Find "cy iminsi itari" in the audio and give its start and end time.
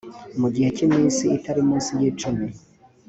0.75-1.61